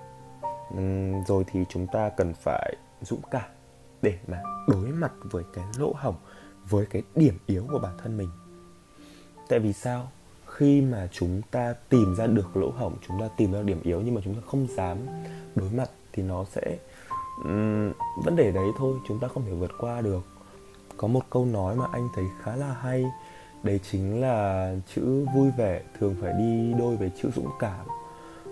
Uhm, 0.74 1.24
rồi 1.28 1.44
thì 1.52 1.64
chúng 1.70 1.88
ta 1.88 2.10
cần 2.10 2.34
phải 2.34 2.76
dũng 3.02 3.22
cảm 3.32 3.50
để 4.02 4.18
mà 4.28 4.42
đối 4.68 4.88
mặt 4.88 5.12
với 5.32 5.44
cái 5.54 5.66
lỗ 5.78 5.94
hổng 5.98 6.16
với 6.70 6.86
cái 6.86 7.02
điểm 7.16 7.38
yếu 7.46 7.66
của 7.72 7.80
bản 7.80 7.94
thân 8.04 8.18
mình. 8.18 8.30
Tại 9.50 9.60
vì 9.60 9.74
sao? 9.74 10.12
Khi 10.46 10.82
mà 10.82 11.08
chúng 11.12 11.42
ta 11.52 11.74
tìm 11.90 12.16
ra 12.16 12.28
được 12.28 12.58
lỗ 12.58 12.70
hổng 12.70 12.94
chúng 13.08 13.20
ta 13.20 13.30
tìm 13.38 13.52
ra 13.52 13.62
điểm 13.62 13.82
yếu 13.84 14.02
nhưng 14.02 14.16
mà 14.16 14.22
chúng 14.24 14.36
ta 14.36 14.42
không 14.46 14.68
dám 14.76 14.98
đối 15.56 15.70
mặt 15.70 15.90
thì 16.14 16.24
nó 16.24 16.46
sẽ 16.46 16.78
um, 17.44 17.92
vấn 18.24 18.36
đề 18.36 18.52
đấy 18.52 18.68
thôi 18.78 18.98
chúng 19.08 19.20
ta 19.20 19.28
không 19.28 19.46
thể 19.46 19.52
vượt 19.52 19.72
qua 19.80 20.02
được 20.02 20.37
có 20.98 21.08
một 21.08 21.24
câu 21.30 21.46
nói 21.46 21.76
mà 21.76 21.86
anh 21.92 22.08
thấy 22.16 22.26
khá 22.42 22.56
là 22.56 22.74
hay. 22.74 23.06
Đấy 23.64 23.80
chính 23.92 24.22
là 24.22 24.76
chữ 24.96 25.26
vui 25.36 25.52
vẻ 25.58 25.82
thường 26.00 26.16
phải 26.22 26.34
đi 26.34 26.74
đôi 26.80 26.96
với 26.96 27.12
chữ 27.22 27.30
dũng 27.36 27.50
cảm. 27.60 27.86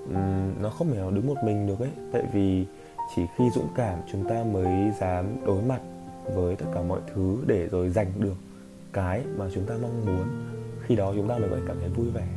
Uhm, 0.03 0.61
nó 0.61 0.69
không 0.69 0.91
thể 0.91 0.97
nào 0.97 1.11
đứng 1.11 1.27
một 1.27 1.37
mình 1.43 1.67
được 1.67 1.79
ấy. 1.79 1.91
Tại 2.13 2.23
vì 2.33 2.65
chỉ 3.15 3.21
khi 3.37 3.49
dũng 3.55 3.67
cảm 3.75 3.99
chúng 4.11 4.29
ta 4.29 4.43
mới 4.43 4.91
dám 4.99 5.45
đối 5.45 5.61
mặt 5.61 5.81
với 6.33 6.55
tất 6.55 6.65
cả 6.73 6.81
mọi 6.81 6.99
thứ 7.13 7.37
để 7.47 7.67
rồi 7.67 7.89
giành 7.89 8.11
được 8.19 8.35
cái 8.93 9.21
mà 9.37 9.45
chúng 9.53 9.65
ta 9.65 9.75
mong 9.81 10.05
muốn 10.05 10.27
khi 10.81 10.95
đó 10.95 11.13
chúng 11.15 11.27
ta 11.27 11.37
mới 11.37 11.49
có 11.49 11.57
cảm 11.67 11.77
thấy 11.79 11.89
vui 11.89 12.07
vẻ. 12.09 12.27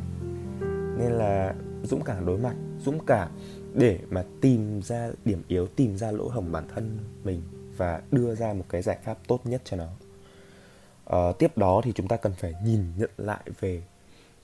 Nên 0.99 1.11
là 1.11 1.53
dũng 1.83 2.03
cảm 2.03 2.25
đối 2.25 2.37
mặt 2.37 2.55
dũng 2.85 2.99
cảm 3.05 3.29
để 3.73 3.99
mà 4.09 4.23
tìm 4.41 4.81
ra 4.81 5.09
điểm 5.25 5.41
yếu 5.47 5.67
tìm 5.67 5.97
ra 5.97 6.11
lỗ 6.11 6.27
hổng 6.27 6.51
bản 6.51 6.63
thân 6.75 6.97
mình 7.23 7.41
và 7.79 8.01
đưa 8.11 8.35
ra 8.35 8.53
một 8.53 8.65
cái 8.69 8.81
giải 8.81 8.97
pháp 9.03 9.17
tốt 9.27 9.39
nhất 9.43 9.61
cho 9.65 9.77
nó. 9.77 9.87
À, 11.05 11.31
tiếp 11.39 11.57
đó 11.57 11.81
thì 11.83 11.91
chúng 11.95 12.07
ta 12.07 12.17
cần 12.17 12.33
phải 12.37 12.53
nhìn 12.65 12.83
nhận 12.97 13.09
lại 13.17 13.41
về 13.59 13.83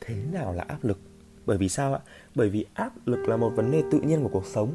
thế 0.02 0.16
nào 0.32 0.54
là 0.54 0.64
áp 0.68 0.84
lực. 0.84 1.00
Bởi 1.46 1.58
vì 1.58 1.70
sao 1.70 1.94
ạ? 1.94 2.00
Bởi 2.36 2.50
vì 2.50 2.66
áp 2.74 2.92
lực 3.06 3.28
là 3.28 3.38
một 3.38 3.52
vấn 3.56 3.72
đề 3.72 3.84
tự 3.92 4.00
nhiên 4.00 4.24
của 4.24 4.30
cuộc 4.30 4.46
sống. 4.46 4.74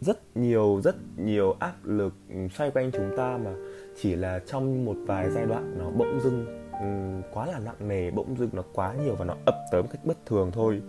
Rất 0.00 0.36
nhiều 0.36 0.80
rất 0.84 0.96
nhiều 1.16 1.56
áp 1.58 1.74
lực 1.84 2.14
xoay 2.54 2.70
quanh 2.70 2.90
chúng 2.92 3.10
ta 3.16 3.38
mà 3.44 3.54
chỉ 4.00 4.16
là 4.16 4.40
trong 4.46 4.84
một 4.84 4.96
vài 5.06 5.30
giai 5.30 5.46
đoạn 5.46 5.78
nó 5.78 5.90
bỗng 5.90 6.20
dưng 6.20 6.46
um, 6.72 7.22
quá 7.34 7.46
là 7.46 7.58
nặng 7.58 7.88
nề 7.88 8.10
bỗng 8.10 8.36
dưng 8.38 8.50
nó 8.52 8.62
quá 8.72 8.94
nhiều 9.04 9.14
và 9.14 9.24
nó 9.24 9.34
ập 9.46 9.54
tới 9.72 9.82
một 9.82 9.88
cách 9.92 10.04
bất 10.04 10.26
thường 10.26 10.50
thôi. 10.54 10.82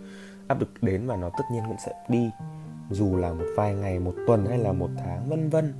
Áp 0.48 0.60
lực 0.60 0.68
đến 0.82 1.06
và 1.06 1.16
nó 1.16 1.30
tất 1.38 1.44
nhiên 1.52 1.62
cũng 1.68 1.76
sẽ 1.86 1.92
đi 2.08 2.30
dù 2.90 3.16
là 3.16 3.32
một 3.32 3.46
vài 3.56 3.74
ngày 3.74 3.98
một 3.98 4.14
tuần 4.26 4.46
hay 4.46 4.58
là 4.58 4.72
một 4.72 4.90
tháng 4.96 5.28
vân 5.28 5.48
vân 5.48 5.72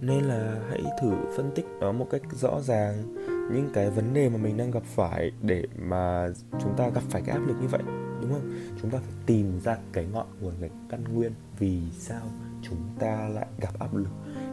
nên 0.00 0.24
là 0.24 0.60
hãy 0.70 0.82
thử 1.00 1.12
phân 1.36 1.50
tích 1.54 1.66
nó 1.80 1.92
một 1.92 2.06
cách 2.10 2.22
rõ 2.32 2.60
ràng. 2.60 3.14
Những 3.52 3.70
cái 3.74 3.90
vấn 3.90 4.14
đề 4.14 4.28
mà 4.28 4.36
mình 4.36 4.56
đang 4.56 4.70
gặp 4.70 4.82
phải 4.84 5.32
để 5.42 5.64
mà 5.78 6.28
chúng 6.62 6.76
ta 6.76 6.88
gặp 6.88 7.02
phải 7.10 7.22
cái 7.26 7.36
áp 7.36 7.46
lực 7.46 7.56
như 7.60 7.68
vậy, 7.68 7.82
đúng 8.20 8.32
không? 8.32 8.52
Chúng 8.82 8.90
ta 8.90 8.98
phải 8.98 9.14
tìm 9.26 9.60
ra 9.60 9.76
cái 9.92 10.06
ngọn 10.12 10.26
nguồn, 10.40 10.54
cái 10.60 10.70
căn 10.90 11.04
nguyên 11.14 11.32
vì 11.58 11.80
sao 11.98 12.22
chúng 12.62 12.78
ta 12.98 13.28
lại 13.28 13.46
gặp 13.60 13.78
áp 13.78 13.94
lực. 13.94 14.08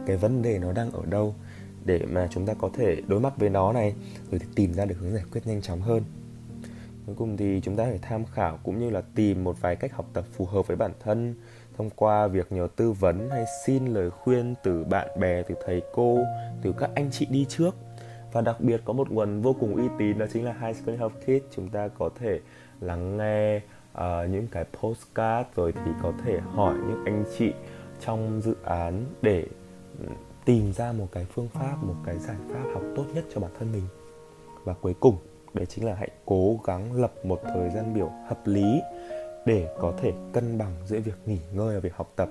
Cái 0.06 0.16
vấn 0.16 0.42
đề 0.42 0.58
nó 0.58 0.72
đang 0.72 0.90
ở 0.90 1.02
đâu 1.06 1.34
để 1.84 2.06
mà 2.10 2.28
chúng 2.30 2.46
ta 2.46 2.54
có 2.54 2.70
thể 2.74 3.02
đối 3.06 3.20
mặt 3.20 3.32
với 3.36 3.50
nó 3.50 3.72
này, 3.72 3.94
rồi 4.30 4.38
thì 4.38 4.46
tìm 4.54 4.74
ra 4.74 4.84
được 4.84 4.96
hướng 4.98 5.14
giải 5.14 5.24
quyết 5.32 5.46
nhanh 5.46 5.62
chóng 5.62 5.80
hơn. 5.80 6.02
Cuối 7.06 7.14
cùng 7.18 7.36
thì 7.36 7.60
chúng 7.64 7.76
ta 7.76 7.84
phải 7.84 7.98
tham 8.02 8.24
khảo 8.24 8.58
cũng 8.62 8.78
như 8.78 8.90
là 8.90 9.02
tìm 9.14 9.44
một 9.44 9.60
vài 9.60 9.76
cách 9.76 9.92
học 9.92 10.10
tập 10.12 10.24
phù 10.32 10.46
hợp 10.46 10.66
với 10.66 10.76
bản 10.76 10.92
thân 11.00 11.34
thông 11.82 11.90
qua 11.96 12.26
việc 12.26 12.52
nhờ 12.52 12.68
tư 12.76 12.92
vấn 12.92 13.30
hay 13.30 13.44
xin 13.64 13.86
lời 13.86 14.10
khuyên 14.10 14.54
từ 14.62 14.84
bạn 14.84 15.08
bè 15.20 15.42
từ 15.42 15.54
thầy 15.66 15.82
cô 15.92 16.18
từ 16.62 16.72
các 16.78 16.90
anh 16.94 17.10
chị 17.10 17.26
đi 17.30 17.46
trước. 17.48 17.74
Và 18.32 18.40
đặc 18.40 18.60
biệt 18.60 18.80
có 18.84 18.92
một 18.92 19.10
nguồn 19.10 19.40
vô 19.40 19.56
cùng 19.60 19.76
uy 19.76 19.84
tín 19.98 20.18
đó 20.18 20.26
chính 20.32 20.44
là 20.44 20.52
High 20.60 20.76
School 20.76 20.96
Health 20.96 21.14
Kit 21.14 21.54
chúng 21.56 21.68
ta 21.68 21.88
có 21.88 22.10
thể 22.20 22.40
lắng 22.80 23.16
nghe 23.16 23.56
uh, 23.56 24.30
những 24.30 24.46
cái 24.50 24.64
postcard 24.64 25.48
rồi 25.56 25.72
thì 25.72 25.90
có 26.02 26.12
thể 26.24 26.38
hỏi 26.38 26.74
những 26.74 27.04
anh 27.04 27.24
chị 27.38 27.52
trong 28.06 28.40
dự 28.40 28.54
án 28.64 29.04
để 29.22 29.46
ừ, 29.98 30.06
tìm 30.44 30.72
ra 30.72 30.92
một 30.92 31.06
cái 31.12 31.26
phương 31.34 31.48
pháp 31.48 31.76
một 31.82 31.96
cái 32.06 32.18
giải 32.18 32.36
pháp 32.52 32.64
học 32.74 32.82
tốt 32.96 33.04
nhất 33.14 33.24
cho 33.34 33.40
bản 33.40 33.50
thân 33.58 33.72
mình. 33.72 33.84
Và 34.64 34.74
cuối 34.80 34.94
cùng 35.00 35.16
đấy 35.54 35.66
chính 35.66 35.86
là 35.86 35.94
hãy 35.94 36.08
cố 36.24 36.60
gắng 36.64 37.00
lập 37.00 37.12
một 37.24 37.40
thời 37.54 37.70
gian 37.70 37.94
biểu 37.94 38.10
hợp 38.28 38.46
lý 38.46 38.80
để 39.46 39.68
có 39.78 39.92
thể 39.98 40.12
cân 40.32 40.58
bằng 40.58 40.72
giữa 40.86 41.00
việc 41.00 41.16
nghỉ 41.26 41.38
ngơi 41.52 41.74
và 41.74 41.80
việc 41.80 41.94
học 41.94 42.12
tập. 42.16 42.28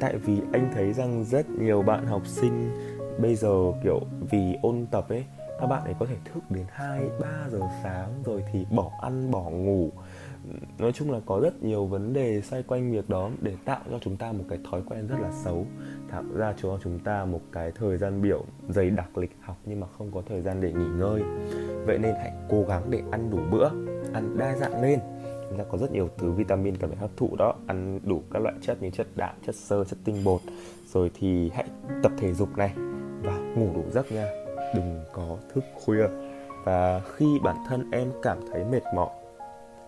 Tại 0.00 0.16
vì 0.16 0.40
anh 0.52 0.70
thấy 0.74 0.92
rằng 0.92 1.24
rất 1.24 1.50
nhiều 1.50 1.82
bạn 1.82 2.06
học 2.06 2.26
sinh 2.26 2.70
bây 3.18 3.34
giờ 3.34 3.72
kiểu 3.84 4.00
vì 4.30 4.56
ôn 4.62 4.86
tập 4.90 5.08
ấy 5.08 5.24
các 5.60 5.66
bạn 5.66 5.84
ấy 5.84 5.94
có 5.98 6.06
thể 6.06 6.16
thức 6.24 6.42
đến 6.50 6.64
2, 6.70 7.00
3 7.20 7.28
giờ 7.50 7.60
sáng 7.82 8.22
rồi 8.24 8.44
thì 8.52 8.66
bỏ 8.70 8.90
ăn, 9.02 9.30
bỏ 9.30 9.50
ngủ. 9.50 9.90
Nói 10.78 10.92
chung 10.92 11.10
là 11.10 11.20
có 11.26 11.40
rất 11.40 11.62
nhiều 11.62 11.86
vấn 11.86 12.12
đề 12.12 12.40
xoay 12.40 12.62
quanh 12.62 12.92
việc 12.92 13.08
đó 13.08 13.30
để 13.40 13.52
tạo 13.64 13.80
cho 13.90 13.98
chúng 14.00 14.16
ta 14.16 14.32
một 14.32 14.44
cái 14.48 14.58
thói 14.70 14.82
quen 14.88 15.06
rất 15.06 15.16
là 15.20 15.30
xấu 15.32 15.66
Tạo 16.10 16.24
ra 16.34 16.54
cho 16.62 16.78
chúng 16.82 16.98
ta 16.98 17.24
một 17.24 17.40
cái 17.52 17.72
thời 17.78 17.96
gian 17.96 18.22
biểu 18.22 18.44
dày 18.68 18.90
đặc 18.90 19.18
lịch 19.18 19.36
học 19.40 19.56
nhưng 19.64 19.80
mà 19.80 19.86
không 19.98 20.10
có 20.12 20.22
thời 20.28 20.40
gian 20.40 20.60
để 20.60 20.72
nghỉ 20.72 20.86
ngơi. 20.98 21.22
Vậy 21.86 21.98
nên 21.98 22.14
hãy 22.14 22.32
cố 22.48 22.64
gắng 22.68 22.82
để 22.90 23.02
ăn 23.10 23.30
đủ 23.30 23.38
bữa, 23.50 23.68
ăn 24.12 24.36
đa 24.38 24.56
dạng 24.56 24.82
lên 24.82 25.00
chúng 25.48 25.58
ta 25.58 25.64
có 25.70 25.78
rất 25.78 25.92
nhiều 25.92 26.08
thứ 26.18 26.30
vitamin 26.30 26.76
cần 26.76 26.90
phải 26.90 26.98
hấp 26.98 27.10
thụ 27.16 27.36
đó. 27.36 27.54
Ăn 27.66 28.00
đủ 28.04 28.22
các 28.32 28.42
loại 28.42 28.54
chất 28.60 28.82
như 28.82 28.90
chất 28.90 29.06
đạm, 29.14 29.34
chất 29.46 29.54
xơ, 29.54 29.84
chất 29.84 29.98
tinh 30.04 30.24
bột. 30.24 30.40
Rồi 30.92 31.10
thì 31.14 31.50
hãy 31.54 31.64
tập 32.02 32.12
thể 32.18 32.34
dục 32.34 32.56
này 32.56 32.72
và 33.22 33.38
ngủ 33.38 33.68
đủ 33.74 33.82
giấc 33.90 34.12
nha. 34.12 34.26
Đừng 34.74 35.00
có 35.12 35.36
thức 35.54 35.64
khuya. 35.74 36.06
Và 36.64 37.00
khi 37.14 37.26
bản 37.44 37.56
thân 37.68 37.90
em 37.90 38.08
cảm 38.22 38.38
thấy 38.52 38.64
mệt 38.64 38.82
mỏi, 38.94 39.10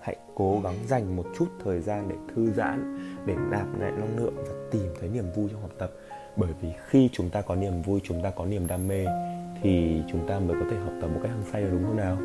hãy 0.01 0.17
cố 0.35 0.61
gắng 0.65 0.75
dành 0.87 1.17
một 1.17 1.25
chút 1.39 1.47
thời 1.65 1.81
gian 1.81 2.09
để 2.09 2.17
thư 2.35 2.51
giãn, 2.53 2.99
để 3.27 3.35
nạp 3.51 3.81
lại 3.81 3.93
năng 3.93 4.17
lượng 4.17 4.35
và 4.37 4.53
tìm 4.71 4.87
thấy 5.01 5.09
niềm 5.09 5.25
vui 5.37 5.49
trong 5.53 5.61
học 5.61 5.71
tập. 5.79 5.91
Bởi 6.37 6.51
vì 6.61 6.73
khi 6.87 7.09
chúng 7.13 7.31
ta 7.31 7.41
có 7.41 7.55
niềm 7.55 7.83
vui, 7.83 8.01
chúng 8.05 8.23
ta 8.23 8.31
có 8.31 8.47
niềm 8.47 8.67
đam 8.67 8.89
mê, 8.89 9.07
thì 9.63 10.03
chúng 10.11 10.29
ta 10.29 10.39
mới 10.39 10.57
có 10.61 10.67
thể 10.71 10.77
học 10.77 10.93
tập 11.03 11.09
một 11.15 11.21
cách 11.23 11.31
hăng 11.31 11.45
say 11.53 11.63
đúng 11.63 11.85
không 11.85 11.97
nào 11.97 12.17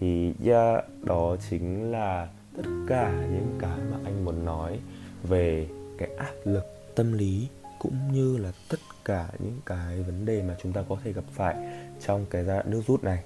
thì 0.00 0.32
yeah, 0.44 0.84
đó 1.02 1.36
chính 1.50 1.90
là 1.90 2.28
tất 2.56 2.68
cả 2.88 3.12
những 3.12 3.56
cái 3.58 3.78
mà 3.90 3.96
anh 4.04 4.24
muốn 4.24 4.44
nói 4.44 4.80
về 5.22 5.68
cái 5.98 6.08
áp 6.16 6.34
lực 6.44 6.64
tâm 6.94 7.12
lý 7.12 7.48
cũng 7.78 8.12
như 8.12 8.36
là 8.36 8.52
tất 8.68 8.80
cả 9.04 9.28
những 9.38 9.60
cái 9.66 10.02
vấn 10.02 10.26
đề 10.26 10.42
mà 10.42 10.56
chúng 10.62 10.72
ta 10.72 10.82
có 10.88 10.96
thể 11.04 11.12
gặp 11.12 11.24
phải 11.32 11.56
trong 12.06 12.26
cái 12.30 12.44
giai 12.44 12.56
đoạn 12.56 12.70
nước 12.70 12.82
rút 12.86 13.04
này. 13.04 13.22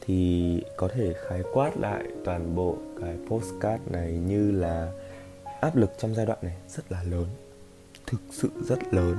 Thì 0.00 0.62
có 0.76 0.88
thể 0.88 1.14
khái 1.28 1.42
quát 1.52 1.76
lại 1.76 2.04
toàn 2.24 2.56
bộ 2.56 2.76
cái 3.00 3.16
postcard 3.28 3.82
này 3.90 4.12
như 4.12 4.50
là 4.50 4.92
áp 5.60 5.76
lực 5.76 5.90
trong 5.98 6.14
giai 6.14 6.26
đoạn 6.26 6.38
này 6.42 6.56
rất 6.68 6.92
là 6.92 7.02
lớn 7.02 7.26
thực 8.06 8.20
sự 8.30 8.50
rất 8.62 8.94
lớn. 8.94 9.16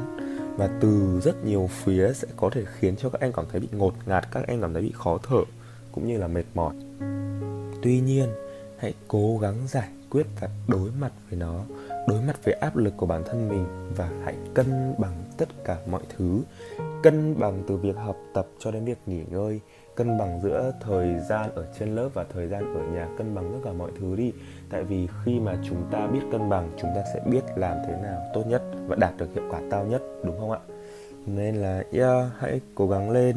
Và 0.58 0.70
từ 0.82 1.20
rất 1.24 1.46
nhiều 1.46 1.70
phía 1.72 2.14
sẽ 2.14 2.28
có 2.36 2.50
thể 2.50 2.64
khiến 2.80 2.96
cho 2.96 3.10
các 3.10 3.22
em 3.22 3.34
cảm 3.34 3.46
thấy 3.52 3.62
bị 3.62 3.68
ngột 3.72 3.94
ngạt 4.06 4.28
các 4.32 4.48
em 4.48 4.62
cảm 4.62 4.74
thấy 4.74 4.82
bị 4.82 4.92
khó 4.96 5.18
thở 5.24 5.42
cũng 5.94 6.08
như 6.08 6.18
là 6.18 6.28
mệt 6.28 6.46
mỏi. 6.54 6.76
Tuy 7.82 8.00
nhiên 8.00 8.30
hãy 8.78 8.94
cố 9.08 9.38
gắng 9.38 9.56
giải 9.68 9.90
quyết 10.10 10.26
và 10.42 10.50
đối 10.68 10.92
mặt 11.00 11.12
với 11.30 11.40
nó 11.40 11.64
đối 12.08 12.22
mặt 12.22 12.36
với 12.44 12.54
áp 12.54 12.78
lực 12.78 12.94
của 12.98 13.06
bản 13.06 13.24
thân 13.26 13.50
mình 13.50 13.94
và 13.96 14.10
hãy 14.24 14.36
cân 14.54 14.94
bằng 14.98 15.24
tất 15.38 15.50
cả 15.66 15.78
mọi 15.92 16.02
thứ. 16.18 16.42
Cân 17.04 17.40
bằng 17.40 17.64
từ 17.68 17.78
việc 17.78 17.96
học 17.96 18.18
tập 18.34 18.48
cho 18.60 18.72
đến 18.72 18.86
việc 18.86 18.98
nghỉ 19.06 19.24
ngơi 19.32 19.60
cân 19.96 20.18
bằng 20.18 20.40
giữa 20.44 20.72
thời 20.82 21.20
gian 21.30 21.56
ở 21.56 21.66
trên 21.80 21.96
lớp 21.96 22.10
và 22.14 22.26
thời 22.34 22.48
gian 22.48 22.76
ở 22.76 22.82
nhà 22.94 23.10
cân 23.18 23.36
bằng 23.36 23.52
tất 23.54 23.60
cả 23.64 23.72
mọi 23.74 23.92
thứ 24.00 24.16
đi. 24.16 24.32
Tại 24.70 24.84
vì 24.84 25.08
khi 25.26 25.40
mà 25.40 25.58
chúng 25.70 25.84
ta 25.92 26.08
biết 26.08 26.22
cân 26.32 26.50
bằng 26.50 26.72
chúng 26.82 26.92
ta 26.96 27.04
sẽ 27.14 27.20
biết 27.30 27.44
làm 27.56 27.78
thế 27.88 27.94
nào 28.04 28.22
tốt 28.34 28.44
nhất 28.48 28.62
và 28.88 28.96
đạt 28.96 29.18
được 29.18 29.28
hiệu 29.36 29.44
quả 29.50 29.62
cao 29.72 29.86
nhất 29.86 30.02
đúng 30.24 30.40
không 30.40 30.52
ạ? 30.52 30.60
Nên 31.26 31.56
là 31.56 31.84
yeah, 31.92 32.28
hãy 32.38 32.62
cố 32.76 32.88
gắng 32.88 33.12
lên. 33.12 33.36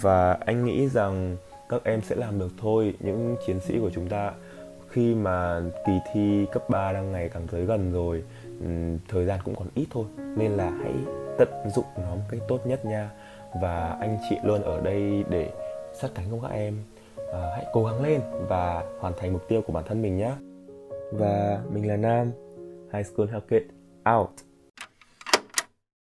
Và 0.00 0.32
anh 0.32 0.64
nghĩ 0.64 0.88
rằng 0.88 1.36
các 1.68 1.84
em 1.84 2.00
sẽ 2.02 2.16
làm 2.16 2.38
được 2.38 2.50
thôi. 2.60 2.94
Những 3.00 3.36
chiến 3.46 3.60
sĩ 3.60 3.78
của 3.78 3.90
chúng 3.94 4.08
ta 4.08 4.32
khi 4.88 5.14
mà 5.14 5.60
kỳ 5.86 5.92
thi 6.12 6.46
cấp 6.52 6.70
3 6.70 6.92
đang 6.92 7.12
ngày 7.12 7.28
càng 7.28 7.46
tới 7.50 7.64
gần 7.64 7.92
rồi 7.92 8.22
ừ, 8.60 8.66
thời 9.08 9.26
gian 9.26 9.40
cũng 9.44 9.54
còn 9.54 9.68
ít 9.74 9.86
thôi. 9.90 10.04
Nên 10.36 10.52
là 10.52 10.70
hãy 10.70 10.94
tận 11.38 11.48
dụng 11.74 11.84
nó 11.96 12.14
một 12.14 12.22
cách 12.30 12.40
tốt 12.48 12.66
nhất 12.66 12.84
nha. 12.84 13.10
Và 13.62 13.96
anh 14.00 14.18
chị 14.30 14.36
luôn 14.44 14.62
ở 14.62 14.80
đây 14.80 15.24
để 15.30 15.52
sát 16.00 16.08
cánh 16.14 16.26
cùng 16.30 16.40
các 16.40 16.50
em. 16.50 16.76
À, 17.32 17.50
hãy 17.54 17.66
cố 17.72 17.84
gắng 17.84 18.02
lên 18.02 18.20
và 18.48 18.84
hoàn 19.00 19.12
thành 19.16 19.32
mục 19.32 19.48
tiêu 19.48 19.62
của 19.62 19.72
bản 19.72 19.84
thân 19.88 20.02
mình 20.02 20.16
nhé 20.16 20.32
và 21.12 21.60
mình 21.72 21.88
là 21.88 21.96
Nam. 21.96 22.30
High 22.92 23.06
School 23.06 23.28
Health 23.28 23.46
Kid 23.48 23.62
out. 24.16 24.45